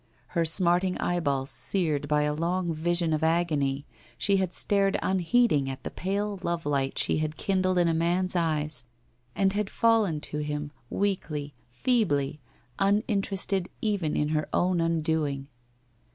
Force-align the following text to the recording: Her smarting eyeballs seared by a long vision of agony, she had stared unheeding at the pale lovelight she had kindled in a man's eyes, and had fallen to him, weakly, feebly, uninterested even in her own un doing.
Her 0.29 0.45
smarting 0.45 0.97
eyeballs 0.97 1.51
seared 1.51 2.07
by 2.07 2.23
a 2.23 2.33
long 2.33 2.73
vision 2.73 3.13
of 3.13 3.21
agony, 3.21 3.85
she 4.17 4.37
had 4.37 4.51
stared 4.51 4.97
unheeding 5.03 5.69
at 5.69 5.83
the 5.83 5.91
pale 5.91 6.39
lovelight 6.41 6.97
she 6.97 7.17
had 7.19 7.37
kindled 7.37 7.77
in 7.77 7.87
a 7.87 7.93
man's 7.93 8.35
eyes, 8.35 8.83
and 9.35 9.53
had 9.53 9.69
fallen 9.69 10.19
to 10.21 10.39
him, 10.39 10.71
weakly, 10.89 11.53
feebly, 11.69 12.39
uninterested 12.79 13.69
even 13.79 14.15
in 14.15 14.29
her 14.29 14.49
own 14.51 14.81
un 14.81 14.97
doing. 15.01 15.49